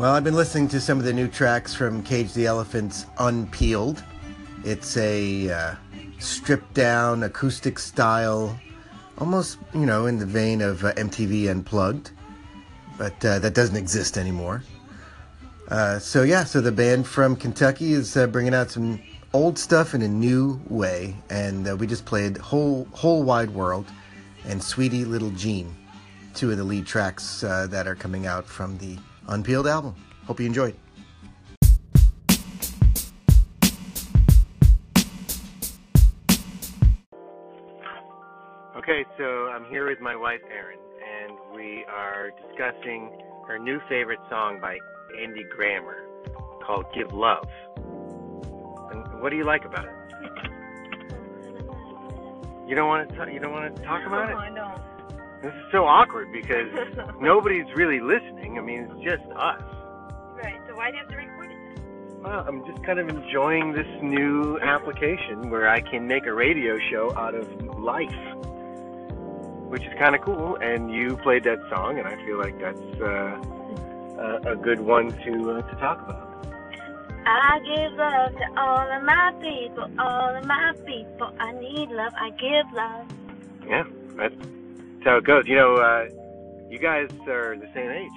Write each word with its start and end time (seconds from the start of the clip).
Well, 0.00 0.14
I've 0.14 0.24
been 0.24 0.34
listening 0.34 0.66
to 0.68 0.80
some 0.80 0.96
of 0.96 1.04
the 1.04 1.12
new 1.12 1.28
tracks 1.28 1.74
from 1.74 2.02
Cage 2.02 2.32
the 2.32 2.46
Elephant's 2.46 3.04
Unpeeled. 3.18 4.02
It's 4.64 4.96
a 4.96 5.50
uh, 5.50 5.74
stripped 6.18 6.72
down 6.72 7.22
acoustic 7.22 7.78
style, 7.78 8.58
almost, 9.18 9.58
you 9.74 9.84
know, 9.84 10.06
in 10.06 10.18
the 10.18 10.24
vein 10.24 10.62
of 10.62 10.82
uh, 10.86 10.94
MTV 10.94 11.50
Unplugged, 11.50 12.12
but 12.96 13.22
uh, 13.22 13.40
that 13.40 13.52
doesn't 13.52 13.76
exist 13.76 14.16
anymore. 14.16 14.64
Uh, 15.68 15.98
so, 15.98 16.22
yeah, 16.22 16.44
so 16.44 16.62
the 16.62 16.72
band 16.72 17.06
from 17.06 17.36
Kentucky 17.36 17.92
is 17.92 18.16
uh, 18.16 18.26
bringing 18.26 18.54
out 18.54 18.70
some 18.70 19.02
old 19.34 19.58
stuff 19.58 19.92
in 19.92 20.00
a 20.00 20.08
new 20.08 20.58
way, 20.70 21.14
and 21.28 21.68
uh, 21.68 21.76
we 21.76 21.86
just 21.86 22.06
played 22.06 22.38
Whole, 22.38 22.88
Whole 22.92 23.22
Wide 23.22 23.50
World 23.50 23.84
and 24.46 24.62
Sweetie 24.62 25.04
Little 25.04 25.30
Jean, 25.32 25.76
two 26.32 26.50
of 26.50 26.56
the 26.56 26.64
lead 26.64 26.86
tracks 26.86 27.42
that 27.42 27.86
are 27.86 27.94
coming 27.94 28.26
out 28.26 28.46
from 28.46 28.78
the 28.78 28.96
Unpeeled 29.28 29.66
album. 29.66 29.94
Hope 30.26 30.40
you 30.40 30.46
enjoyed. 30.46 30.74
Okay, 38.76 39.04
so 39.18 39.24
I'm 39.48 39.64
here 39.66 39.88
with 39.88 40.00
my 40.00 40.16
wife 40.16 40.40
Erin, 40.50 40.78
and 41.00 41.38
we 41.54 41.84
are 41.84 42.30
discussing 42.30 43.10
her 43.46 43.58
new 43.58 43.78
favorite 43.88 44.18
song 44.28 44.58
by 44.60 44.78
Andy 45.20 45.44
Grammer 45.44 46.06
called 46.64 46.86
"Give 46.94 47.12
Love." 47.12 47.46
And 47.76 49.20
what 49.22 49.30
do 49.30 49.36
you 49.36 49.44
like 49.44 49.64
about 49.64 49.84
it? 49.84 49.92
You 52.66 52.74
don't 52.74 52.88
want 52.88 53.08
to. 53.08 53.26
T- 53.26 53.32
you 53.32 53.40
don't 53.40 53.52
want 53.52 53.76
to 53.76 53.82
talk 53.82 54.06
about 54.06 54.28
no, 54.28 54.32
it. 54.32 54.34
Oh, 54.34 54.38
I 54.38 54.50
don't. 54.54 54.89
This 55.42 55.54
is 55.54 55.72
so 55.72 55.84
awkward 55.84 56.32
because 56.32 56.68
nobody's 57.20 57.66
really 57.74 58.00
listening. 58.00 58.58
I 58.58 58.60
mean, 58.60 58.90
it's 58.90 59.02
just 59.02 59.30
us. 59.32 59.62
Right. 60.36 60.60
So 60.68 60.74
why 60.74 60.90
do 60.90 60.96
you 60.96 61.02
have 61.02 61.10
to 61.10 61.16
record 61.16 61.50
it? 61.50 61.56
Then? 61.76 62.22
Well, 62.22 62.44
I'm 62.46 62.66
just 62.66 62.82
kind 62.84 62.98
of 62.98 63.08
enjoying 63.08 63.72
this 63.72 63.86
new 64.02 64.58
application 64.60 65.48
where 65.48 65.68
I 65.68 65.80
can 65.80 66.06
make 66.06 66.26
a 66.26 66.34
radio 66.34 66.78
show 66.90 67.16
out 67.16 67.34
of 67.34 67.48
life, 67.78 68.10
which 69.70 69.82
is 69.82 69.92
kind 69.98 70.14
of 70.14 70.20
cool. 70.20 70.56
And 70.56 70.92
you 70.92 71.16
played 71.16 71.44
that 71.44 71.58
song, 71.70 71.98
and 71.98 72.06
I 72.06 72.16
feel 72.26 72.38
like 72.38 72.58
that's 72.60 73.00
uh, 73.00 73.40
a, 74.44 74.52
a 74.52 74.56
good 74.56 74.80
one 74.80 75.10
to 75.24 75.52
uh, 75.52 75.62
to 75.62 75.76
talk 75.76 76.02
about. 76.02 76.30
I 77.26 77.60
give 77.60 77.92
love 77.92 78.32
to 78.32 78.60
all 78.60 78.90
of 78.90 79.02
my 79.04 79.32
people, 79.40 79.90
all 79.98 80.36
of 80.36 80.44
my 80.46 80.72
people. 80.86 81.32
I 81.38 81.52
need 81.52 81.90
love. 81.90 82.12
I 82.16 82.30
give 82.30 82.72
love. 82.74 83.06
Yeah, 83.66 83.84
that's, 84.16 84.34
that's 85.00 85.08
how 85.08 85.16
it 85.16 85.24
goes. 85.24 85.44
You 85.46 85.56
know, 85.56 85.74
uh, 85.76 86.08
you 86.68 86.78
guys 86.78 87.08
are 87.26 87.56
the 87.56 87.68
same 87.74 87.90
age. 87.90 88.10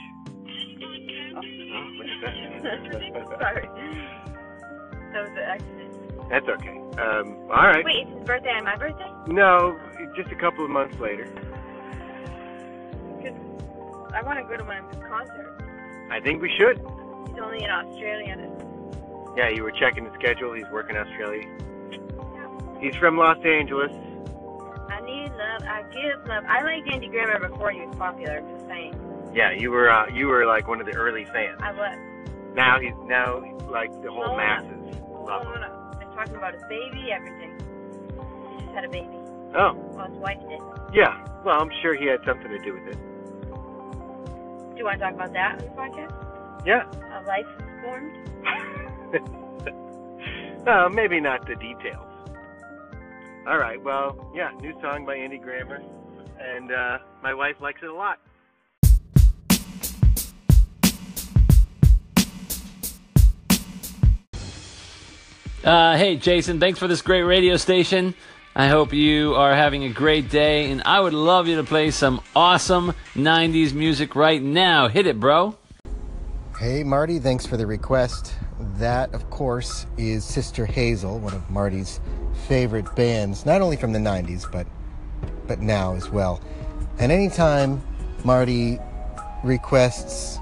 Oh, 1.33 1.41
that. 2.23 3.39
Sorry. 3.39 3.69
That 5.13 5.21
was 5.21 5.31
an 5.31 5.37
accident. 5.37 6.29
That's 6.29 6.47
okay. 6.49 6.77
Um, 7.01 7.37
all 7.49 7.67
right. 7.67 7.85
Wait, 7.85 8.07
it's 8.07 8.17
his 8.17 8.25
birthday 8.25 8.51
and 8.53 8.65
my 8.65 8.75
birthday? 8.75 9.09
No, 9.27 9.79
just 10.15 10.29
a 10.31 10.35
couple 10.35 10.65
of 10.65 10.71
months 10.71 10.99
later. 10.99 11.27
I 14.13 14.21
want 14.21 14.37
to 14.39 14.45
go 14.45 14.57
to 14.57 14.63
one 14.63 14.77
of 14.77 14.93
his 14.93 15.03
concerts. 15.05 15.63
I 16.11 16.19
think 16.19 16.41
we 16.41 16.51
should. 16.57 16.77
He's 16.77 17.39
only 17.41 17.63
in 17.63 17.71
Australia. 17.71 18.37
Yeah, 19.37 19.49
you 19.49 19.63
were 19.63 19.71
checking 19.71 20.03
the 20.03 20.13
schedule. 20.13 20.53
He's 20.53 20.69
working 20.71 20.97
Australia. 20.97 21.47
He's 22.79 22.95
from 22.95 23.17
Los 23.17 23.43
Angeles. 23.43 23.91
Give 25.93 26.25
love. 26.27 26.43
I 26.47 26.61
liked 26.63 26.87
Andy 26.91 27.07
Grammer 27.07 27.47
before 27.49 27.71
he 27.71 27.81
was 27.85 27.95
popular. 27.95 28.41
Just 28.53 28.67
saying. 28.67 28.93
Yeah, 29.33 29.51
you 29.51 29.71
were 29.71 29.89
uh, 29.89 30.07
you 30.13 30.27
were 30.27 30.45
like 30.45 30.67
one 30.67 30.79
of 30.79 30.85
the 30.85 30.93
early 30.95 31.25
fans. 31.25 31.59
I 31.61 31.71
was. 31.71 31.97
Now 32.55 32.79
he's 32.79 32.93
now 33.05 33.39
like 33.69 33.91
the 34.03 34.11
whole 34.11 34.25
Blown 34.25 34.37
masses 34.37 34.95
love 35.09 35.43
no. 35.45 35.95
They're 35.99 36.07
talking 36.15 36.35
about 36.35 36.53
his 36.53 36.63
baby, 36.69 37.11
everything. 37.11 37.57
He 38.59 38.61
just 38.65 38.73
had 38.75 38.83
a 38.85 38.89
baby. 38.89 39.07
Oh, 39.55 39.73
Well, 39.93 40.07
his 40.07 40.17
wife 40.17 40.39
did. 40.49 40.59
yeah. 40.93 41.25
Well, 41.43 41.59
I'm 41.61 41.71
sure 41.81 41.95
he 41.95 42.05
had 42.07 42.19
something 42.25 42.49
to 42.49 42.59
do 42.59 42.73
with 42.73 42.87
it. 42.87 42.97
Do 44.71 44.77
you 44.77 44.85
want 44.85 44.99
to 44.99 45.05
talk 45.05 45.13
about 45.13 45.33
that 45.33 45.53
on 45.53 45.57
the 45.59 45.65
podcast? 45.73 46.65
Yeah. 46.65 46.85
How 47.09 47.23
life 47.27 47.45
formed? 47.83 48.13
no, 50.65 50.89
maybe 50.93 51.19
not 51.19 51.45
the 51.47 51.55
details. 51.55 52.05
All 53.45 53.57
right. 53.57 53.81
Well, 53.81 54.31
yeah, 54.33 54.51
new 54.61 54.73
song 54.81 55.05
by 55.05 55.15
Andy 55.15 55.37
Grammer, 55.37 55.81
and 56.39 56.71
uh, 56.71 56.99
my 57.21 57.33
wife 57.33 57.55
likes 57.59 57.81
it 57.83 57.89
a 57.89 57.93
lot. 57.93 58.19
Uh, 65.61 65.97
hey, 65.97 66.15
Jason, 66.15 66.59
thanks 66.59 66.79
for 66.79 66.87
this 66.87 67.01
great 67.01 67.23
radio 67.23 67.57
station. 67.57 68.15
I 68.55 68.67
hope 68.67 68.93
you 68.93 69.35
are 69.35 69.53
having 69.55 69.83
a 69.83 69.89
great 69.89 70.29
day, 70.29 70.71
and 70.71 70.81
I 70.85 70.99
would 71.01 71.13
love 71.13 71.47
you 71.47 71.57
to 71.57 71.63
play 71.63 71.91
some 71.91 72.21
awesome 72.35 72.93
90s 73.15 73.73
music 73.73 74.15
right 74.15 74.41
now. 74.41 74.87
Hit 74.87 75.07
it, 75.07 75.19
bro. 75.19 75.55
Hey, 76.59 76.83
Marty, 76.83 77.19
thanks 77.19 77.45
for 77.45 77.57
the 77.57 77.65
request. 77.65 78.35
That, 78.73 79.13
of 79.13 79.29
course, 79.29 79.85
is 79.97 80.23
Sister 80.23 80.65
Hazel, 80.65 81.19
one 81.19 81.33
of 81.33 81.47
Marty's 81.49 81.99
favorite 82.47 82.93
bands, 82.95 83.45
not 83.45 83.61
only 83.61 83.77
from 83.77 83.93
the 83.93 83.99
90s, 83.99 84.51
but, 84.51 84.65
but 85.47 85.59
now 85.59 85.93
as 85.93 86.09
well. 86.09 86.41
And 86.97 87.11
anytime 87.11 87.83
Marty 88.23 88.79
requests 89.43 90.39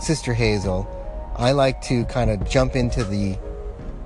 Sister 0.00 0.32
Hazel, 0.32 0.88
I 1.36 1.52
like 1.52 1.80
to 1.82 2.04
kind 2.04 2.30
of 2.30 2.48
jump 2.48 2.76
into 2.76 3.04
the 3.04 3.38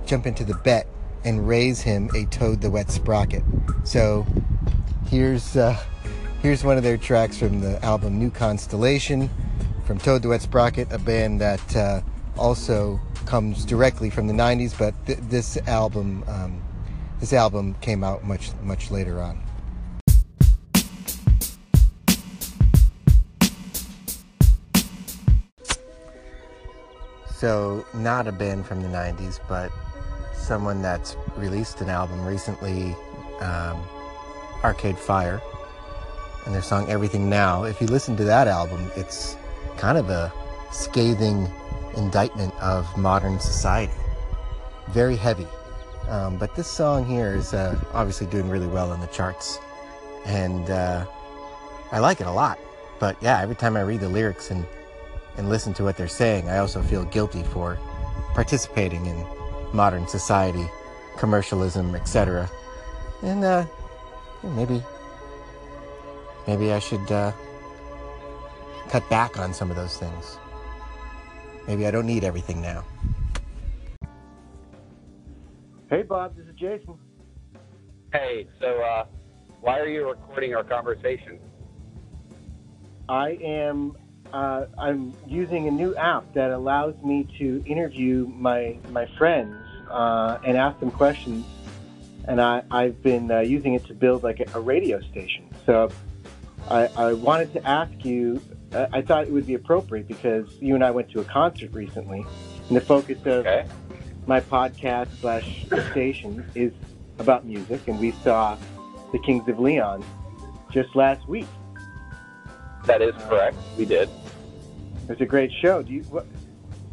jump 0.06 0.26
into 0.26 0.44
the 0.44 0.54
bet 0.54 0.86
and 1.24 1.48
raise 1.48 1.80
him 1.80 2.08
a 2.14 2.24
Toad 2.26 2.60
the 2.60 2.70
Wet 2.70 2.90
Sprocket. 2.90 3.42
So 3.84 4.24
here's 5.08 5.56
uh, 5.56 5.76
here's 6.40 6.62
one 6.64 6.76
of 6.76 6.82
their 6.82 6.96
tracks 6.96 7.36
from 7.36 7.60
the 7.60 7.84
album 7.84 8.18
New 8.18 8.30
Constellation 8.30 9.28
from 9.84 9.98
Toad 9.98 10.22
the 10.22 10.28
Wet 10.28 10.42
Sprocket, 10.42 10.92
a 10.92 10.98
band 10.98 11.40
that 11.40 11.76
uh, 11.76 12.00
also 12.36 13.00
comes 13.26 13.64
directly 13.64 14.08
from 14.08 14.26
the 14.26 14.32
90s, 14.32 14.76
but 14.78 14.94
th- 15.06 15.18
this 15.22 15.58
album 15.66 16.24
um, 16.28 16.62
this 17.20 17.32
album 17.32 17.74
came 17.80 18.04
out 18.04 18.24
much 18.24 18.50
much 18.62 18.90
later 18.90 19.20
on. 19.20 19.42
So, 27.34 27.84
not 27.92 28.26
a 28.26 28.32
band 28.32 28.64
from 28.64 28.80
the 28.80 28.88
90s, 28.88 29.40
but 29.46 29.70
someone 30.34 30.80
that's 30.80 31.16
released 31.36 31.82
an 31.82 31.90
album 31.90 32.24
recently, 32.24 32.96
um, 33.40 33.82
Arcade 34.64 34.96
Fire, 34.96 35.42
and 36.46 36.54
their 36.54 36.62
song 36.62 36.88
Everything 36.88 37.28
Now. 37.28 37.64
If 37.64 37.78
you 37.82 37.88
listen 37.88 38.16
to 38.16 38.24
that 38.24 38.48
album, 38.48 38.90
it's 38.96 39.36
kind 39.76 39.98
of 39.98 40.08
a 40.08 40.32
scathing 40.72 41.46
indictment 41.96 42.54
of 42.60 42.86
modern 42.96 43.40
society. 43.40 43.92
Very 44.88 45.16
heavy. 45.16 45.46
Um, 46.08 46.36
but 46.36 46.54
this 46.54 46.68
song 46.68 47.04
here 47.04 47.34
is 47.34 47.52
uh, 47.52 47.78
obviously 47.92 48.26
doing 48.28 48.48
really 48.48 48.66
well 48.66 48.92
in 48.92 49.00
the 49.00 49.08
charts. 49.08 49.58
And 50.24 50.70
uh, 50.70 51.06
I 51.90 51.98
like 51.98 52.20
it 52.20 52.26
a 52.26 52.32
lot. 52.32 52.58
But 52.98 53.16
yeah, 53.20 53.40
every 53.40 53.56
time 53.56 53.76
I 53.76 53.82
read 53.82 54.00
the 54.00 54.08
lyrics 54.08 54.50
and, 54.50 54.64
and 55.36 55.48
listen 55.48 55.74
to 55.74 55.82
what 55.82 55.96
they're 55.96 56.08
saying, 56.08 56.48
I 56.48 56.58
also 56.58 56.82
feel 56.82 57.04
guilty 57.04 57.42
for 57.42 57.78
participating 58.34 59.06
in 59.06 59.26
modern 59.72 60.06
society, 60.06 60.66
commercialism, 61.18 61.94
etc. 61.94 62.48
And 63.22 63.44
uh, 63.44 63.66
maybe, 64.42 64.82
maybe 66.46 66.72
I 66.72 66.78
should 66.78 67.10
uh, 67.10 67.32
cut 68.88 69.08
back 69.10 69.38
on 69.38 69.52
some 69.52 69.70
of 69.70 69.76
those 69.76 69.96
things. 69.98 70.38
Maybe 71.66 71.86
I 71.86 71.90
don't 71.90 72.06
need 72.06 72.24
everything 72.24 72.62
now. 72.62 72.84
Hey, 75.90 76.02
Bob, 76.02 76.36
this 76.36 76.46
is 76.46 76.54
Jason. 76.54 76.98
Hey, 78.12 78.48
so 78.60 78.80
uh, 78.80 79.06
why 79.60 79.78
are 79.78 79.88
you 79.88 80.08
recording 80.08 80.54
our 80.54 80.64
conversation? 80.64 81.38
I 83.08 83.38
am 83.42 83.96
uh, 84.32 84.66
I'm 84.78 85.14
using 85.26 85.68
a 85.68 85.70
new 85.70 85.94
app 85.94 86.32
that 86.34 86.50
allows 86.50 86.94
me 87.04 87.28
to 87.38 87.62
interview 87.66 88.26
my 88.26 88.78
my 88.90 89.06
friends 89.16 89.56
uh, 89.90 90.38
and 90.44 90.56
ask 90.56 90.80
them 90.80 90.90
questions, 90.90 91.46
and 92.26 92.40
I, 92.40 92.62
I've 92.70 93.00
been 93.02 93.30
uh, 93.30 93.40
using 93.40 93.74
it 93.74 93.84
to 93.86 93.94
build 93.94 94.24
like 94.24 94.40
a, 94.40 94.58
a 94.58 94.60
radio 94.60 95.00
station. 95.00 95.48
So 95.64 95.90
I, 96.68 96.88
I 96.96 97.12
wanted 97.12 97.52
to 97.54 97.66
ask 97.66 98.04
you. 98.04 98.40
Uh, 98.72 98.86
I 98.92 99.02
thought 99.02 99.24
it 99.24 99.32
would 99.32 99.46
be 99.46 99.54
appropriate 99.54 100.08
because 100.08 100.46
you 100.60 100.74
and 100.74 100.84
I 100.84 100.90
went 100.90 101.10
to 101.10 101.20
a 101.20 101.24
concert 101.24 101.72
recently, 101.72 102.26
and 102.68 102.76
the 102.76 102.80
focus 102.80 103.18
of 103.24 103.46
Okay. 103.46 103.64
my 104.26 104.40
podcast 104.40 105.08
slash 105.20 105.66
station 105.90 106.44
is 106.54 106.72
about 107.18 107.46
music, 107.46 107.86
and 107.86 107.98
we 107.98 108.12
saw 108.24 108.56
the 109.12 109.18
Kings 109.18 109.48
of 109.48 109.58
Leon 109.58 110.04
just 110.70 110.94
last 110.96 111.26
week. 111.28 111.46
That 112.84 113.00
is 113.02 113.14
correct. 113.28 113.56
We 113.78 113.84
did. 113.84 114.08
It 114.08 115.08
was 115.10 115.20
a 115.20 115.26
great 115.26 115.52
show. 115.60 115.82
Do 115.82 115.92
you 115.92 116.02
what, 116.10 116.26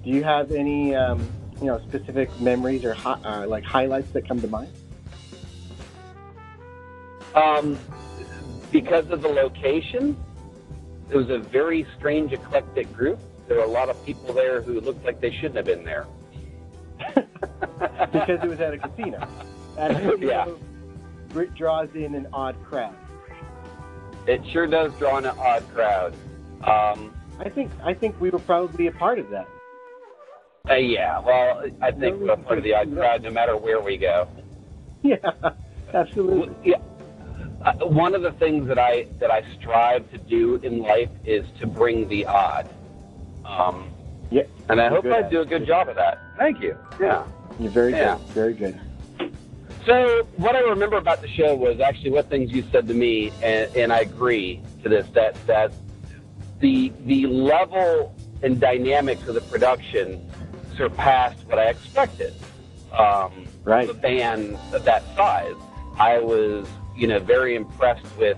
Do 0.04 0.10
you 0.10 0.24
have 0.24 0.52
any, 0.52 0.94
um, 0.96 1.28
you 1.60 1.68
know, 1.68 1.80
specific 1.88 2.30
memories 2.40 2.84
or 2.86 2.94
hi- 2.94 3.20
uh, 3.24 3.48
like 3.48 3.64
highlights 3.64 4.12
that 4.12 4.28
come 4.28 4.40
to 4.42 4.48
mind? 4.48 4.70
Um, 7.34 7.80
because 8.72 9.10
of 9.10 9.22
the 9.24 9.28
location, 9.30 10.16
it 11.14 11.18
was 11.18 11.30
a 11.30 11.38
very 11.38 11.86
strange, 11.98 12.34
eclectic 12.34 12.92
group. 12.92 13.20
There 13.48 13.58
were 13.58 13.64
a 13.64 13.68
lot 13.68 13.88
of 13.90 14.04
people 14.04 14.34
there 14.34 14.62
who 14.62 14.80
looked 14.82 15.06
like 15.06 15.22
they 15.22 15.32
shouldn't 15.32 15.56
have 15.58 15.66
been 15.66 15.84
there. 15.84 16.08
because 18.12 18.40
it 18.44 18.48
was 18.50 18.60
at 18.60 18.74
a 18.74 18.78
casino. 18.80 19.28
At 19.78 19.92
a 19.92 19.94
casino, 19.96 20.28
Yeah. 21.36 21.40
it 21.40 21.54
draws 21.54 21.90
in 21.94 22.16
an 22.16 22.28
odd 22.34 22.56
crowd. 22.64 22.96
It 24.26 24.42
sure 24.52 24.66
does 24.66 24.92
draw 24.98 25.18
in 25.20 25.26
an 25.26 25.38
odd 25.38 25.64
crowd. 25.74 26.16
Um, 26.64 27.14
I 27.40 27.50
think 27.50 27.70
I 27.84 27.94
think 27.94 28.20
we 28.22 28.30
were 28.30 28.40
probably 28.40 28.88
a 28.88 28.92
part 28.92 29.20
of 29.20 29.30
that. 29.30 29.48
uh, 30.70 30.76
yeah, 30.76 31.20
well, 31.20 31.64
I 31.82 31.92
think 31.92 32.22
we're 32.22 32.36
part 32.38 32.58
of 32.58 32.64
the 32.64 32.74
odd 32.74 32.92
crowd 32.96 33.22
no 33.22 33.30
matter 33.30 33.56
where 33.58 33.82
we 33.82 33.98
go. 33.98 34.28
Yeah, 35.04 35.18
absolutely. 35.94 36.56
Yeah. 36.72 36.78
Uh, 37.64 37.74
one 37.86 38.14
of 38.14 38.22
the 38.22 38.32
things 38.34 38.68
that 38.68 38.78
I 38.78 39.08
that 39.20 39.32
I 39.32 39.44
strive 39.60 40.10
to 40.12 40.18
do 40.18 40.56
in 40.56 40.80
life 40.80 41.10
is 41.24 41.46
to 41.60 41.68
bring 41.68 42.08
the 42.10 42.26
odd. 42.26 42.70
Um, 43.46 43.90
Yeah, 44.32 44.44
and 44.70 44.82
I 44.82 44.90
hope 44.90 45.06
I 45.06 45.22
do 45.22 45.42
a 45.42 45.46
good 45.46 45.66
job 45.66 45.88
of 45.88 45.96
that. 45.96 46.20
Thank 46.38 46.62
you. 46.62 46.78
Yeah. 47.00 47.24
you're 47.60 47.72
very 47.72 47.92
Yeah. 47.94 48.16
good. 48.18 48.28
Very 48.34 48.54
good. 48.54 48.80
So 49.86 50.28
what 50.38 50.56
I 50.56 50.62
remember 50.62 50.98
about 50.98 51.22
the 51.22 51.28
show 51.28 51.56
was 51.56 51.80
actually 51.80 52.12
what 52.12 52.30
things 52.30 52.52
you 52.52 52.64
said 52.72 52.88
to 52.88 52.94
me, 52.94 53.32
and, 53.42 53.74
and 53.76 53.94
I 53.94 54.00
agree 54.00 54.62
to 54.82 54.90
this 54.90 55.08
that 55.14 55.36
that 55.48 55.72
the 56.60 56.92
the 57.06 57.28
level 57.28 58.14
and 58.42 58.60
dynamics 58.60 59.26
of 59.28 59.36
the 59.36 59.42
production 59.42 60.30
surpassed 60.76 61.46
what 61.48 61.60
I 61.60 61.70
expected. 61.70 62.34
Um, 62.92 63.46
Right. 63.66 63.88
The 63.88 63.94
band 63.94 64.58
of 64.74 64.84
that 64.84 65.04
size, 65.16 65.56
I 65.98 66.18
was 66.20 66.68
you 66.96 67.08
know 67.08 67.20
very 67.20 67.56
impressed 67.56 68.06
with 68.18 68.38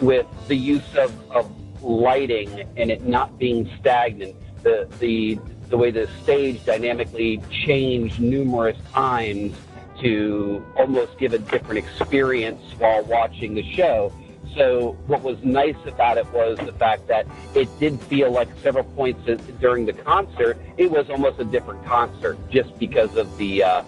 with 0.00 0.26
the 0.48 0.56
use 0.56 0.96
of, 0.96 1.30
of 1.30 1.82
lighting 1.82 2.68
and 2.76 2.90
it 2.90 3.06
not 3.06 3.38
being 3.38 3.70
stagnant. 3.78 4.36
The 4.62 4.88
the 4.98 5.38
the 5.68 5.76
way 5.76 5.90
the 5.90 6.08
stage 6.22 6.64
dynamically 6.64 7.40
changed 7.64 8.20
numerous 8.20 8.76
times 8.92 9.56
to 10.00 10.64
almost 10.76 11.18
give 11.18 11.32
a 11.32 11.38
different 11.38 11.78
experience 11.78 12.60
while 12.78 13.04
watching 13.04 13.54
the 13.54 13.62
show. 13.74 14.12
So 14.56 14.96
what 15.06 15.22
was 15.22 15.40
nice 15.44 15.76
about 15.86 16.18
it 16.18 16.26
was 16.32 16.58
the 16.58 16.72
fact 16.72 17.06
that 17.06 17.26
it 17.54 17.68
did 17.78 18.00
feel 18.00 18.32
like 18.32 18.48
several 18.62 18.84
points 18.84 19.20
during 19.60 19.86
the 19.86 19.92
concert, 19.92 20.58
it 20.76 20.90
was 20.90 21.08
almost 21.08 21.38
a 21.38 21.44
different 21.44 21.84
concert 21.84 22.36
just 22.50 22.76
because 22.78 23.14
of 23.16 23.36
the 23.38 23.62
uh, 23.62 23.84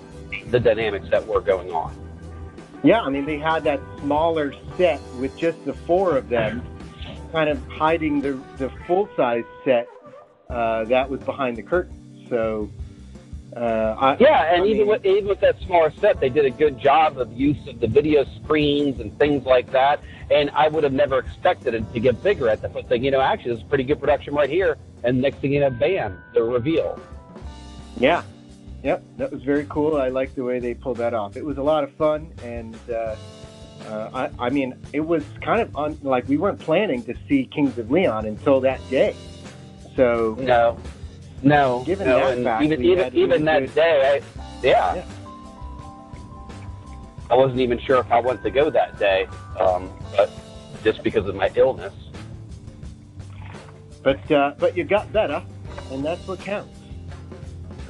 the 0.50 0.60
dynamics 0.60 1.08
that 1.10 1.26
were 1.26 1.40
going 1.40 1.72
on. 1.72 2.01
Yeah, 2.84 3.00
I 3.02 3.10
mean 3.10 3.24
they 3.24 3.38
had 3.38 3.64
that 3.64 3.80
smaller 4.00 4.52
set 4.76 5.00
with 5.18 5.36
just 5.36 5.64
the 5.64 5.72
four 5.72 6.16
of 6.16 6.28
them, 6.28 6.62
kind 7.32 7.48
of 7.48 7.64
hiding 7.68 8.20
the 8.20 8.32
the 8.58 8.70
full 8.86 9.08
size 9.16 9.44
set 9.64 9.88
uh, 10.50 10.84
that 10.84 11.08
was 11.08 11.20
behind 11.20 11.56
the 11.56 11.62
curtain. 11.62 12.26
So. 12.28 12.70
Uh, 13.54 13.94
I, 14.00 14.16
Yeah, 14.18 14.54
and 14.54 14.62
I 14.62 14.66
even 14.66 14.78
mean- 14.78 14.86
with 14.86 15.04
even 15.04 15.28
with 15.28 15.40
that 15.40 15.60
smaller 15.60 15.92
set, 16.00 16.18
they 16.20 16.30
did 16.30 16.46
a 16.46 16.50
good 16.50 16.78
job 16.78 17.18
of 17.18 17.30
use 17.34 17.58
of 17.68 17.80
the 17.80 17.86
video 17.86 18.24
screens 18.42 18.98
and 18.98 19.16
things 19.18 19.44
like 19.44 19.70
that. 19.72 20.00
And 20.30 20.48
I 20.54 20.68
would 20.68 20.84
have 20.84 20.94
never 20.94 21.18
expected 21.18 21.74
it 21.74 21.84
to 21.92 22.00
get 22.00 22.22
bigger 22.22 22.48
at 22.48 22.62
the 22.62 22.70
foot 22.70 22.88
thing. 22.88 23.04
You 23.04 23.10
know, 23.10 23.20
actually, 23.20 23.52
it's 23.52 23.62
pretty 23.62 23.84
good 23.84 24.00
production 24.00 24.32
right 24.34 24.48
here. 24.48 24.78
And 25.04 25.20
next 25.20 25.40
thing 25.40 25.52
you 25.52 25.60
know, 25.60 25.68
bam, 25.68 26.18
the 26.32 26.42
reveal. 26.42 26.98
Yeah. 27.98 28.22
Yep, 28.82 29.04
that 29.18 29.30
was 29.32 29.42
very 29.42 29.64
cool. 29.68 29.96
I 29.96 30.08
like 30.08 30.34
the 30.34 30.42
way 30.42 30.58
they 30.58 30.74
pulled 30.74 30.96
that 30.96 31.14
off. 31.14 31.36
It 31.36 31.44
was 31.44 31.56
a 31.58 31.62
lot 31.62 31.84
of 31.84 31.92
fun, 31.92 32.32
and 32.42 32.76
uh, 32.90 33.14
uh, 33.86 34.28
I, 34.38 34.46
I 34.46 34.50
mean, 34.50 34.74
it 34.92 35.00
was 35.00 35.22
kind 35.40 35.60
of 35.60 35.76
un, 35.76 35.98
like 36.02 36.28
we 36.28 36.36
weren't 36.36 36.58
planning 36.58 37.02
to 37.04 37.14
see 37.28 37.44
Kings 37.46 37.78
of 37.78 37.90
Leon 37.92 38.26
until 38.26 38.60
that 38.60 38.80
day. 38.90 39.14
So 39.94 40.36
No, 40.40 40.78
no, 41.42 41.84
Given 41.86 42.08
no. 42.08 42.18
that 42.34 42.42
fact, 42.42 42.64
even 42.64 42.82
even 42.84 43.14
even 43.16 43.44
that 43.44 43.60
good- 43.60 43.74
day, 43.74 44.20
I, 44.20 44.66
yeah, 44.66 44.94
Yeah. 44.96 45.04
I 47.30 47.34
wasn't 47.36 47.60
even 47.60 47.78
sure 47.78 47.98
if 47.98 48.10
I 48.10 48.20
wanted 48.20 48.42
to 48.42 48.50
go 48.50 48.68
that 48.70 48.98
day, 48.98 49.26
um, 49.60 49.90
but 50.16 50.28
just 50.82 51.02
because 51.04 51.26
of 51.28 51.34
my 51.36 51.50
illness. 51.54 51.94
But 54.02 54.28
uh, 54.30 54.54
but 54.58 54.76
you 54.76 54.82
got 54.84 55.12
better, 55.12 55.40
and 55.92 56.04
that's 56.04 56.26
what 56.26 56.40
counts. 56.40 56.78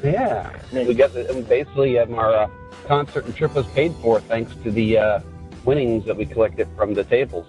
Yeah, 0.02 0.52
Yeah. 0.72 0.84
we 0.86 0.94
got 0.94 1.12
the, 1.14 1.28
and 1.30 1.48
basically 1.48 1.98
um, 1.98 2.14
our 2.14 2.32
uh, 2.34 2.48
concert 2.86 3.24
and 3.24 3.34
trip 3.36 3.54
was 3.54 3.66
paid 3.68 3.94
for 4.02 4.20
thanks 4.20 4.54
to 4.64 4.70
the 4.70 4.98
uh, 4.98 5.20
winnings 5.64 6.04
that 6.06 6.16
we 6.16 6.26
collected 6.26 6.68
from 6.76 6.94
the 6.94 7.04
tables. 7.04 7.46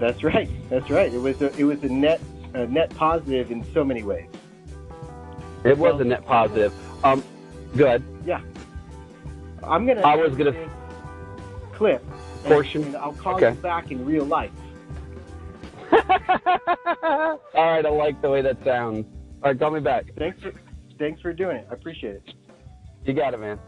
That's 0.00 0.22
right. 0.24 0.48
That's 0.70 0.88
right. 0.90 1.12
It 1.12 1.18
was 1.18 1.40
a, 1.42 1.54
it 1.58 1.64
was 1.64 1.82
a 1.82 1.88
net 1.88 2.20
a 2.54 2.66
net 2.66 2.94
positive 2.96 3.50
in 3.50 3.64
so 3.74 3.84
many 3.84 4.02
ways. 4.02 4.28
It 5.64 5.76
was 5.76 5.92
Well- 5.94 6.00
a 6.00 6.04
net 6.04 6.24
positive. 6.24 6.72
Um, 7.04 7.22
good 7.76 8.02
Yeah. 8.24 8.40
I'm 9.62 9.86
gonna. 9.86 10.00
I 10.02 10.16
was 10.16 10.34
gonna- 10.34 10.52
this 10.52 10.68
clip 11.74 12.02
and- 12.44 12.44
Portion? 12.52 12.84
and 12.84 12.96
I'll 12.96 13.12
call 13.12 13.34
Okay. 13.36 13.50
you 13.50 13.56
back 13.56 13.90
in 13.90 14.04
real 14.04 14.24
life. 14.24 14.52
All 15.92 17.38
right, 17.54 17.84
I 17.84 17.88
like 17.90 18.20
the 18.22 18.30
way 18.30 18.40
that 18.42 18.62
sounds. 18.64 19.04
All 19.42 19.50
right, 19.50 19.58
call 19.58 19.70
me 19.70 19.80
back. 19.80 20.06
Thanks 20.16 20.40
for 20.42 20.52
thanks 20.98 21.20
for 21.20 21.32
doing 21.32 21.56
it. 21.56 21.66
I 21.70 21.74
appreciate 21.74 22.16
it. 22.16 22.34
You 23.04 23.14
got 23.14 23.34
it, 23.34 23.40
man. 23.40 23.58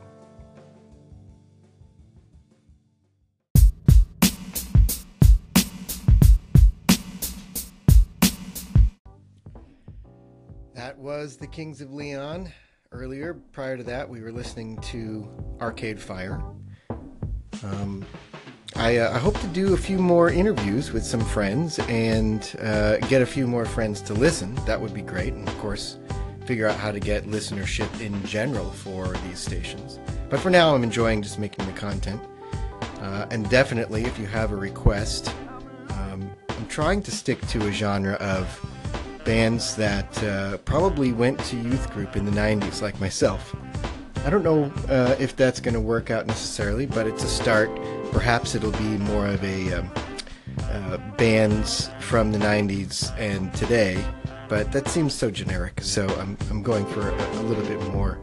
That 10.75 10.97
was 10.97 11.37
the 11.37 11.47
Kings 11.47 11.81
of 11.81 11.93
Leon. 11.93 12.53
Earlier, 12.93 13.35
prior 13.53 13.77
to 13.77 13.83
that, 13.83 14.09
we 14.09 14.23
were 14.23 14.33
listening 14.33 14.79
to 14.83 15.29
Arcade 15.61 16.01
Fire. 16.01 16.41
Um, 17.63 18.07
I, 18.77 18.99
uh, 18.99 19.15
I 19.15 19.19
hope 19.19 19.39
to 19.41 19.47
do 19.49 19.75
a 19.75 19.77
few 19.77 19.99
more 19.99 20.31
interviews 20.31 20.93
with 20.93 21.05
some 21.05 21.21
friends 21.21 21.81
and 21.89 22.57
uh, 22.63 22.99
get 23.09 23.23
a 23.23 23.27
few 23.27 23.47
more 23.47 23.65
friends 23.65 24.01
to 24.03 24.15
listen. 24.15 24.55
That 24.67 24.81
would 24.81 24.95
be 24.95 25.03
great. 25.03 25.33
And 25.33 25.49
of 25.49 25.59
course, 25.59 25.99
figure 26.49 26.67
out 26.67 26.79
how 26.79 26.91
to 26.91 26.99
get 26.99 27.27
listenership 27.27 28.01
in 28.01 28.25
general 28.25 28.71
for 28.71 29.09
these 29.29 29.39
stations. 29.39 29.99
But 30.31 30.41
for 30.41 30.49
now, 30.49 30.75
I'm 30.75 30.83
enjoying 30.83 31.21
just 31.21 31.39
making 31.39 31.67
the 31.67 31.73
content. 31.73 32.23
Uh, 33.03 33.27
and 33.31 33.47
definitely, 33.51 34.07
if 34.07 34.19
you 34.19 34.25
have 34.25 34.51
a 34.51 34.57
request, 34.57 35.31
um, 35.91 36.31
I'm 36.49 36.67
trying 36.67 37.03
to 37.03 37.11
stick 37.11 37.39
to 37.49 37.69
a 37.69 37.71
genre 37.71 38.15
of 38.15 38.47
bands 39.27 39.77
that 39.77 40.25
uh, 40.25 40.57
probably 40.65 41.13
went 41.13 41.39
to 41.51 41.57
youth 41.57 41.93
group 41.93 42.17
in 42.17 42.25
the 42.25 42.33
90s, 42.33 42.81
like 42.81 42.99
myself. 42.99 43.55
I 44.25 44.31
don't 44.31 44.43
know 44.43 44.73
uh, 44.89 45.17
if 45.19 45.37
that's 45.37 45.61
going 45.61 45.75
to 45.75 45.81
work 45.81 46.11
out 46.11 46.27
necessarily, 46.27 46.87
but 46.87 47.07
it's 47.07 47.25
a 47.25 47.29
start. 47.29 47.69
Perhaps 48.11 48.55
it'll 48.55 48.73
be 48.73 48.97
more 49.13 49.27
of 49.27 49.45
a 49.45 49.75
um, 49.75 49.91
uh, 50.63 50.97
bands 51.19 51.91
from 52.01 52.33
the 52.33 52.39
90s 52.39 53.15
and 53.19 53.53
today, 53.53 54.03
but 54.49 54.73
that 54.73 54.89
seems 54.89 55.15
so 55.15 55.31
generic, 55.31 55.81
so 55.83 56.07
I'm, 56.19 56.37
I'm 56.51 56.63
going 56.63 56.87
for 56.87 57.09
a, 57.09 57.39
a 57.39 57.43
little 57.43 57.65
bit 57.65 57.81
more 57.93 58.19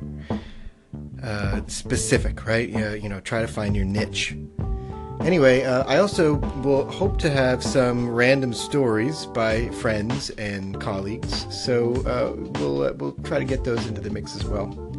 uh, 1.24 1.62
specific, 1.67 2.46
right? 2.46 2.70
Yeah, 2.70 2.94
you 2.94 3.10
know, 3.10 3.20
try 3.20 3.41
to 3.41 3.48
find 3.48 3.75
your 3.75 3.86
niche. 3.86 4.36
Anyway, 5.22 5.63
uh, 5.63 5.84
I 5.88 5.98
also 5.98 6.36
will 6.62 6.89
hope 6.91 7.17
to 7.20 7.29
have 7.32 7.63
some 7.63 8.10
random 8.10 8.53
stories 8.53 9.25
by 9.27 9.70
friends 9.70 10.29
and 10.32 10.79
colleagues, 10.79 11.48
so 11.50 11.96
uh, 12.05 12.34
we'll 12.60 12.84
uh, 12.84 12.94
we'll 12.94 13.13
try 13.24 13.39
to 13.39 13.46
get 13.46 13.63
those 13.63 13.88
into 13.88 14.01
the 14.01 14.10
mix 14.10 14.36
as 14.36 14.46
well. 14.46 14.96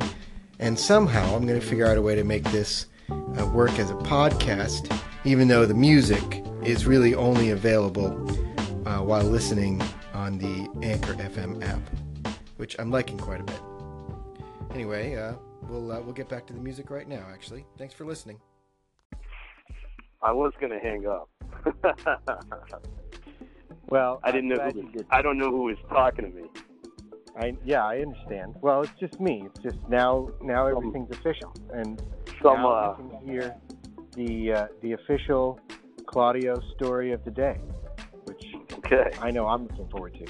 And 0.58 0.78
somehow, 0.78 1.36
I'm 1.36 1.46
going 1.46 1.60
to 1.60 1.66
figure 1.66 1.86
out 1.86 1.98
a 1.98 2.02
way 2.02 2.14
to 2.14 2.24
make 2.24 2.44
this 2.44 2.86
uh, 3.10 3.46
work 3.46 3.78
as 3.78 3.90
a 3.90 3.94
podcast, 3.94 4.98
even 5.24 5.48
though 5.48 5.66
the 5.66 5.74
music 5.74 6.42
is 6.64 6.86
really 6.86 7.14
only 7.14 7.50
available 7.50 8.10
uh, 8.86 9.00
while 9.00 9.22
listening 9.22 9.82
on 10.26 10.38
the 10.38 10.68
Anchor 10.82 11.14
FM 11.14 11.62
app, 11.64 11.78
which 12.56 12.74
I'm 12.80 12.90
liking 12.90 13.16
quite 13.16 13.40
a 13.40 13.44
bit. 13.44 13.60
Anyway, 14.74 15.14
uh, 15.14 15.34
we'll 15.68 15.92
uh, 15.92 16.00
we'll 16.00 16.14
get 16.14 16.28
back 16.28 16.46
to 16.48 16.52
the 16.52 16.58
music 16.58 16.90
right 16.90 17.08
now. 17.08 17.24
Actually, 17.32 17.64
thanks 17.78 17.94
for 17.94 18.04
listening. 18.04 18.40
I 20.20 20.32
was 20.32 20.52
gonna 20.60 20.80
hang 20.80 21.06
up. 21.06 21.30
Well, 23.88 24.18
I 24.24 24.32
didn't 24.32 24.50
I'm 24.50 24.58
know 24.58 24.70
who 24.70 24.80
you 24.80 24.90
did. 24.90 25.06
I 25.10 25.22
don't 25.22 25.38
know 25.38 25.48
who 25.48 25.62
was 25.62 25.76
talking 25.88 26.24
to 26.28 26.36
me. 26.36 26.48
I 27.40 27.56
yeah, 27.64 27.84
I 27.84 28.00
understand. 28.00 28.56
Well, 28.60 28.82
it's 28.82 28.90
just 28.98 29.20
me. 29.20 29.44
It's 29.46 29.60
just 29.60 29.76
now 29.88 30.28
now 30.42 30.66
everything's 30.66 31.12
official, 31.12 31.54
and 31.72 32.02
Some 32.42 32.62
now 32.62 32.72
uh, 32.72 32.96
you 32.98 33.08
can 33.10 33.28
hear 33.28 33.54
the 34.16 34.52
uh, 34.52 34.66
the 34.82 34.92
official 34.94 35.60
Claudio 36.06 36.60
story 36.74 37.12
of 37.12 37.24
the 37.24 37.30
day, 37.30 37.60
which 37.60 37.85
okay. 38.86 39.10
I 39.20 39.30
know 39.30 39.46
I'm 39.46 39.66
looking 39.66 39.88
forward 39.88 40.14
to. 40.14 40.26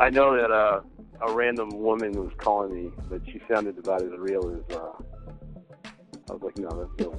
I 0.00 0.10
know 0.10 0.36
that 0.36 0.50
uh 0.50 0.80
a 1.20 1.32
random 1.32 1.70
woman 1.70 2.12
was 2.12 2.32
calling 2.38 2.74
me, 2.74 2.90
but 3.08 3.20
she 3.26 3.40
sounded 3.52 3.78
about 3.78 4.02
as 4.02 4.10
real 4.18 4.48
as. 4.50 4.76
Uh, 4.76 4.92
I 6.30 6.34
was 6.34 6.42
like, 6.42 6.58
no, 6.58 6.68
that's 6.68 7.00
no 7.00 7.14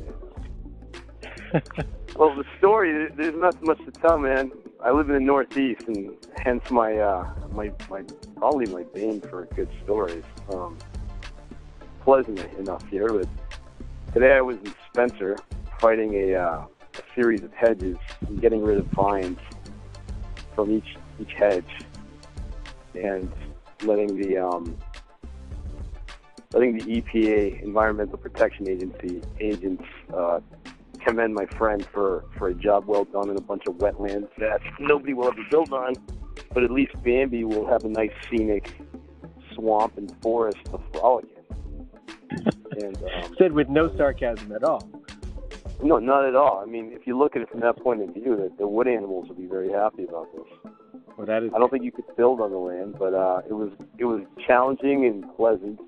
well, 2.15 2.36
the 2.36 2.43
story, 2.60 3.10
there's 3.15 3.36
not 3.36 3.62
much 3.63 3.79
to 3.79 3.91
tell, 3.91 4.19
man. 4.19 4.51
I 4.84 4.91
live 4.91 5.10
in 5.10 5.15
the 5.15 5.19
Northeast, 5.19 5.88
and 5.88 6.15
hence 6.38 6.69
my 6.69 6.96
uh, 6.98 7.34
my 7.51 7.72
my 7.89 8.03
probably 8.38 8.67
my 8.67 8.84
bane 8.93 9.19
for 9.22 9.46
good 9.55 9.69
stories. 9.84 10.24
Um, 10.53 10.77
pleasant 12.01 12.39
enough 12.58 12.88
here, 12.89 13.10
but 13.10 13.27
today 14.13 14.34
I 14.34 14.41
was 14.41 14.58
in 14.58 14.74
Spencer 14.93 15.38
fighting 15.79 16.13
a, 16.13 16.36
uh, 16.36 16.65
a 16.96 17.15
series 17.15 17.43
of 17.43 17.51
hedges 17.53 17.98
and 18.27 18.39
getting 18.39 18.63
rid 18.63 18.77
of 18.77 18.86
vines 18.88 19.39
from 20.56 20.72
each 20.72 20.98
each 21.20 21.34
hedge, 21.34 21.84
and 22.96 23.32
letting 23.84 24.20
the 24.20 24.38
um, 24.38 24.77
letting 26.53 26.77
the 26.77 27.01
EPA 27.01 27.62
Environmental 27.62 28.18
Protection 28.18 28.70
Agency 28.70 29.22
agents 29.39 29.84
uh, 30.13 30.39
commend 31.00 31.34
my 31.34 31.46
friend 31.46 31.86
for 31.94 32.25
for 32.38 32.50
a 32.50 32.53
job 32.53 32.86
well 32.86 33.06
done 33.06 33.29
in 33.29 33.38
a 33.38 33.41
bunch 33.41 33.63
of 33.68 33.75
wetlands 33.75 34.29
that 34.38 34.62
nobody 34.79 35.13
will 35.13 35.27
ever 35.27 35.44
build 35.50 35.72
on, 35.72 35.94
but 36.53 36.63
at 36.63 36.72
least 36.72 36.91
Bambi 37.03 37.44
will 37.44 37.68
have 37.68 37.84
a 37.84 37.89
nice 37.89 38.12
scenic 38.29 38.72
swamp 39.53 39.98
and 39.98 40.13
forest 40.22 40.58
to 40.65 40.79
frolic 40.94 41.25
in. 41.36 42.84
and 42.84 42.98
um, 42.98 43.36
Said 43.38 43.51
with 43.51 43.70
no 43.70 43.96
sarcasm 43.98 44.51
at 44.51 44.63
all. 44.63 44.88
No, 45.83 45.98
not 45.98 46.25
at 46.25 46.36
all. 46.36 46.62
I 46.62 46.65
mean, 46.65 46.91
if 46.93 47.07
you 47.07 47.17
look 47.17 47.36
at 47.36 47.41
it 47.41 47.50
from 47.50 47.62
that 47.62 47.77
point 47.81 48.01
of 48.01 48.13
view, 48.13 48.36
the, 48.36 48.51
the 48.57 48.67
wood 48.67 48.88
animals 48.88 49.27
will 49.27 49.36
be 49.36 49.45
very 49.48 49.71
happy 49.71 50.03
about 50.03 50.27
this. 50.33 50.71
Well, 51.17 51.27
that 51.27 51.43
is 51.43 51.51
I 51.55 51.59
don't 51.59 51.69
think 51.69 51.83
you 51.83 51.91
could 51.91 52.15
build 52.15 52.39
on 52.39 52.51
the 52.51 52.57
land, 52.57 52.95
but 52.98 53.13
uh, 53.13 53.41
it 53.50 53.53
was 53.53 53.71
it 53.98 54.05
was 54.05 54.21
challenging 54.45 55.05
and 55.05 55.25
pleasant 55.36 55.79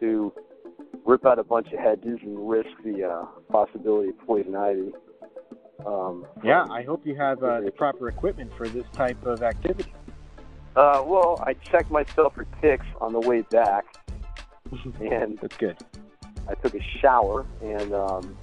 to 0.00 0.32
rip 1.04 1.24
out 1.26 1.38
a 1.38 1.44
bunch 1.44 1.72
of 1.72 1.78
hedges 1.78 2.18
and 2.22 2.48
risk 2.48 2.70
the 2.84 3.04
uh, 3.04 3.24
possibility 3.50 4.10
of 4.10 4.18
poison 4.26 4.56
ivy. 4.56 4.92
Um, 5.86 6.26
Yeah, 6.44 6.66
I 6.70 6.82
hope 6.82 7.06
you 7.06 7.14
have 7.14 7.42
uh, 7.42 7.60
the 7.60 7.70
proper 7.70 8.08
equipment 8.08 8.50
for 8.56 8.68
this 8.68 8.84
type 8.92 9.24
of 9.24 9.42
activity. 9.42 9.92
Uh, 10.76 11.02
well, 11.04 11.42
I 11.44 11.54
checked 11.54 11.90
myself 11.90 12.34
for 12.34 12.46
ticks 12.60 12.86
on 13.00 13.12
the 13.12 13.20
way 13.20 13.42
back, 13.42 13.84
and 15.00 15.38
That's 15.38 15.56
good. 15.56 15.76
I 16.48 16.54
took 16.54 16.74
a 16.74 16.82
shower, 17.00 17.46
and 17.62 17.92
um, 17.94 18.36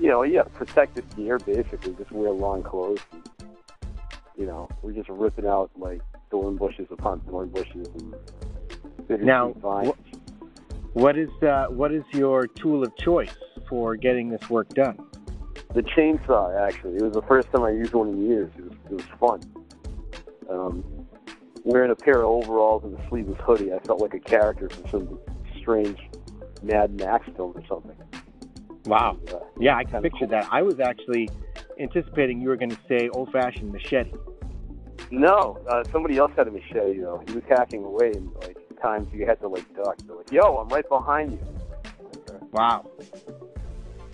you 0.00 0.08
know, 0.08 0.22
yeah, 0.22 0.42
protective 0.54 1.04
gear 1.14 1.38
basically, 1.38 1.92
just 1.94 2.10
wear 2.10 2.30
long 2.30 2.62
clothes. 2.62 3.00
And, 3.12 3.22
you 4.36 4.46
know, 4.46 4.68
we're 4.82 4.92
just 4.92 5.10
ripping 5.10 5.46
out 5.46 5.70
like 5.76 6.00
thorn 6.30 6.56
bushes 6.56 6.88
upon 6.90 7.20
thorn 7.20 7.50
bushes 7.50 7.86
and 9.08 9.22
Now, 9.22 9.52
vines. 9.52 9.92
What 10.94 11.18
is 11.18 11.30
uh, 11.42 11.66
what 11.68 11.92
is 11.92 12.02
your 12.12 12.46
tool 12.46 12.82
of 12.82 12.96
choice 12.96 13.34
for 13.68 13.94
getting 13.94 14.30
this 14.30 14.48
work 14.48 14.70
done? 14.70 14.98
The 15.74 15.82
chainsaw, 15.82 16.58
actually. 16.66 16.96
It 16.96 17.02
was 17.02 17.12
the 17.12 17.22
first 17.22 17.52
time 17.52 17.62
I 17.62 17.70
used 17.70 17.92
one 17.92 18.08
in 18.08 18.26
years. 18.26 18.50
It 18.58 18.64
was, 18.64 18.78
it 18.90 18.92
was 18.94 19.04
fun. 19.20 19.40
Um, 20.48 21.06
wearing 21.62 21.92
a 21.92 21.94
pair 21.94 22.22
of 22.22 22.24
overalls 22.24 22.82
and 22.82 22.98
a 22.98 23.08
sleeveless 23.08 23.38
hoodie, 23.44 23.72
I 23.72 23.78
felt 23.80 24.00
like 24.00 24.14
a 24.14 24.18
character 24.18 24.68
from 24.68 24.88
some 24.90 25.18
strange 25.60 25.98
Mad 26.62 26.98
Max 26.98 27.26
film 27.36 27.52
or 27.54 27.64
something. 27.68 27.96
Wow. 28.86 29.18
Yeah, 29.58 29.76
I 29.76 29.84
can 29.84 29.92
Kinda 29.92 30.02
picture 30.10 30.26
cool. 30.26 30.28
that. 30.28 30.48
I 30.50 30.62
was 30.62 30.80
actually 30.80 31.28
anticipating 31.78 32.40
you 32.40 32.48
were 32.48 32.56
going 32.56 32.70
to 32.70 32.78
say 32.88 33.08
old-fashioned 33.10 33.70
machete. 33.72 34.12
no, 35.10 35.58
uh, 35.68 35.84
somebody 35.92 36.16
else 36.18 36.32
had 36.36 36.48
a 36.48 36.50
machete, 36.50 37.00
though. 37.00 37.22
He 37.26 37.34
was 37.34 37.44
hacking 37.48 37.84
away, 37.84 38.12
and 38.14 38.32
like 38.42 38.56
times 38.80 39.08
you 39.12 39.26
had 39.26 39.40
to 39.40 39.48
like 39.48 39.64
duck. 39.76 39.98
They're 40.06 40.16
like, 40.16 40.32
"Yo, 40.32 40.56
I'm 40.58 40.68
right 40.68 40.88
behind 40.88 41.32
you." 41.32 41.40
Wow. 42.52 42.86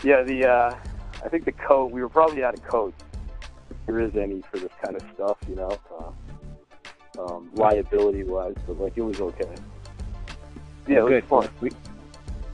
Yeah, 0.02 0.22
the 0.22 0.46
uh, 0.46 0.76
I 1.24 1.28
think 1.28 1.44
the 1.44 1.52
code. 1.52 1.92
We 1.92 2.00
were 2.02 2.08
probably 2.08 2.42
out 2.44 2.54
of 2.54 2.64
code. 2.64 2.92
If 3.70 3.76
there 3.86 4.00
is 4.00 4.16
any 4.16 4.42
for 4.50 4.58
this 4.58 4.72
kind 4.84 4.96
of 4.96 5.02
stuff, 5.14 5.36
you 5.48 5.54
know, 5.54 5.78
uh, 6.00 7.22
um, 7.22 7.50
liability 7.54 8.24
wise, 8.24 8.56
but 8.66 8.80
like 8.80 8.96
it 8.96 9.02
was 9.02 9.20
okay. 9.20 9.54
Yeah, 10.88 10.98
it 10.98 11.02
was 11.04 11.10
good. 11.10 11.24
fun. 11.24 11.48
We, 11.60 11.70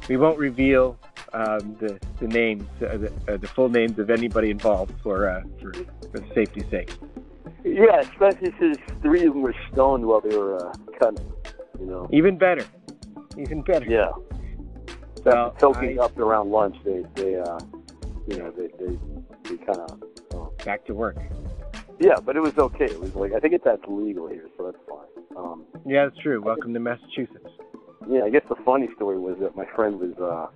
we 0.08 0.16
won't 0.16 0.38
reveal 0.38 0.98
um, 1.34 1.76
the 1.80 1.98
the 2.20 2.28
names, 2.28 2.64
uh, 2.82 2.96
the, 2.96 3.12
uh, 3.28 3.36
the 3.36 3.48
full 3.48 3.68
names 3.68 3.98
of 3.98 4.10
anybody 4.10 4.50
involved 4.50 4.92
for 5.02 5.28
uh, 5.28 5.42
for, 5.60 5.72
for 6.10 6.24
safety's 6.34 6.68
sake. 6.70 6.92
Yeah, 7.64 8.00
especially 8.00 8.52
since 8.58 8.78
three 9.02 9.24
of 9.24 9.34
them 9.34 9.42
were 9.42 9.54
stoned 9.72 10.04
while 10.04 10.20
they 10.20 10.36
were 10.36 10.56
uh, 10.56 10.72
cutting. 10.98 11.32
You 11.80 11.86
know. 11.86 12.08
Even 12.12 12.36
better. 12.38 12.64
Even 13.38 13.62
better. 13.62 13.86
Yeah. 13.86 14.10
Well, 15.24 15.52
Toking 15.58 15.98
I- 15.98 16.04
up 16.04 16.18
around 16.18 16.50
lunch, 16.50 16.76
they 16.84 17.04
they 17.14 17.36
uh, 17.38 17.58
you 18.26 18.36
know 18.38 18.50
they 18.50 18.68
they, 18.78 18.98
they 19.48 19.56
kind 19.64 19.78
of. 19.78 20.02
Uh, 20.34 20.64
Back 20.64 20.84
to 20.86 20.94
work. 20.94 21.16
yeah, 22.00 22.16
but 22.24 22.36
it 22.36 22.40
was 22.40 22.56
okay. 22.58 22.86
It 22.86 23.00
was 23.00 23.14
like 23.14 23.32
I 23.32 23.38
think 23.40 23.54
it's 23.54 23.64
that's 23.64 23.82
legal 23.86 24.28
here, 24.28 24.48
so 24.56 24.64
that's 24.64 24.76
fine. 24.88 25.24
Um, 25.36 25.64
Yeah, 25.86 26.04
that's 26.06 26.18
true. 26.18 26.42
Welcome 26.42 26.72
to 26.74 26.80
Massachusetts. 26.80 27.48
Yeah, 28.08 28.22
I 28.24 28.30
guess 28.30 28.42
the 28.48 28.56
funny 28.64 28.88
story 28.96 29.18
was 29.18 29.36
that 29.40 29.54
my 29.56 29.64
friend 29.76 29.98
was 30.00 30.12
uh, 30.18 30.46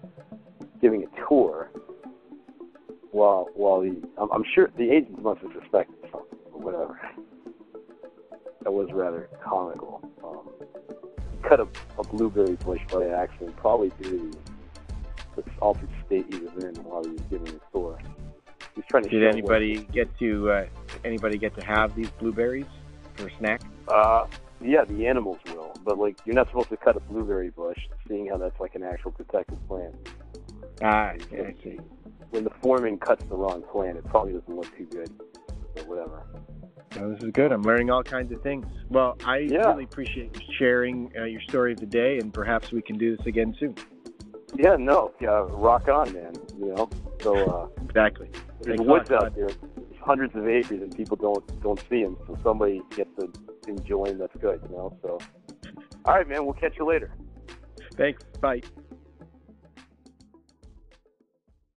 giving 0.81 1.05
a 1.05 1.29
tour 1.29 1.71
while 3.11 3.49
while 3.55 3.81
he. 3.81 3.93
I'm, 4.19 4.31
I'm 4.31 4.45
sure 4.55 4.71
the 4.77 4.91
agents 4.91 5.21
must 5.23 5.41
have 5.41 5.53
suspected 5.61 5.97
something 6.13 6.39
or 6.53 6.61
whatever. 6.61 7.01
That 8.63 8.73
was 8.73 8.89
rather 8.93 9.29
comical. 9.45 10.03
Um, 10.25 10.51
he 11.33 11.49
cut 11.49 11.61
a, 11.61 11.69
a 11.99 12.05
blueberry 12.05 12.57
bush 12.57 12.81
by 12.93 13.07
accident, 13.07 13.57
probably 13.57 13.91
due 14.03 14.33
to 15.35 15.43
the 15.43 15.51
altered 15.61 15.89
state 16.07 16.27
he 16.33 16.41
was 16.41 16.65
in 16.65 16.75
while 16.83 17.05
he 17.05 17.11
was 17.11 17.23
giving 17.31 17.47
his 17.47 17.61
tour. 17.73 17.99
He 18.75 18.81
was 18.81 18.85
trying 18.89 19.05
to. 19.05 19.09
Did 19.09 19.25
anybody 19.25 19.87
get 19.93 20.17
to 20.19 20.51
uh, 20.51 20.67
anybody 21.05 21.39
get 21.39 21.55
to 21.59 21.65
have 21.65 21.95
these 21.95 22.11
blueberries 22.19 22.67
for 23.15 23.29
a 23.29 23.37
snack? 23.39 23.63
Uh, 23.89 24.27
yeah, 24.61 24.85
the 24.85 25.07
animals 25.07 25.39
will, 25.47 25.75
but 25.85 25.99
like 25.99 26.19
you're 26.25 26.35
not 26.35 26.49
supposed 26.49 26.71
to 26.71 26.77
cut 26.77 26.97
a 26.97 27.01
blueberry 27.01 27.51
bush, 27.51 27.79
seeing 28.09 28.29
how 28.29 28.37
that's 28.37 28.59
like 28.59 28.75
an 28.75 28.83
actual 28.83 29.13
protected 29.13 29.59
plant. 29.69 29.95
Ah, 30.83 31.13
yeah, 31.33 31.43
I 31.49 31.55
see. 31.63 31.79
when 32.31 32.45
the 32.45 32.51
foreman 32.61 32.99
cuts 32.99 33.25
the 33.29 33.37
wrong 33.37 33.63
plant, 33.73 33.97
it 33.97 34.05
probably 34.07 34.33
doesn't 34.35 34.55
look 34.55 34.77
too 34.77 34.85
good. 34.87 35.11
But 35.75 35.87
whatever. 35.87 36.23
No, 36.97 37.13
this 37.13 37.23
is 37.23 37.31
good. 37.33 37.53
I'm 37.53 37.63
learning 37.63 37.91
all 37.91 38.03
kinds 38.03 38.33
of 38.33 38.43
things. 38.43 38.67
Well, 38.91 39.17
I 39.25 39.39
Yeah. 39.39 39.69
really 39.71 39.85
appreciate 39.85 40.35
you 40.35 40.55
sharing 40.59 41.11
uh, 41.19 41.25
your 41.25 41.41
story 41.43 41.73
of 41.73 41.81
the 41.81 41.87
day, 41.87 42.19
and 42.19 42.33
perhaps 42.33 42.73
we 42.73 42.83
can 42.83 42.99
do 42.99 43.17
this 43.17 43.27
again 43.27 43.55
soon. 43.59 43.75
Yeah, 44.55 44.77
no, 44.79 45.13
yeah, 45.21 45.47
rock 45.51 45.89
on, 45.89 46.13
man. 46.13 46.33
You 46.59 46.67
know, 46.75 46.89
so 47.23 47.35
uh, 47.51 47.67
Exactly. 47.85 48.31
there's 48.63 48.77
Thanks 48.79 48.85
woods 48.91 49.11
out 49.11 49.35
there, 49.35 49.51
hundreds 50.01 50.35
of 50.35 50.47
acres, 50.49 50.81
and 50.83 50.95
people 50.97 51.17
don't 51.17 51.63
don't 51.63 51.83
see 51.91 52.03
them. 52.03 52.17
So 52.27 52.39
somebody 52.43 52.81
gets 52.95 53.11
to 53.17 53.31
enjoy 53.69 54.07
them. 54.07 54.19
That's 54.19 54.37
good, 54.37 54.61
you 54.69 54.77
know. 54.77 54.97
So, 55.03 55.19
all 56.07 56.15
right, 56.15 56.27
man, 56.29 56.45
we'll 56.45 56.55
catch 56.55 56.75
you 56.79 56.87
later. 56.87 57.11
Thanks. 57.97 58.23
Bye. 58.41 58.63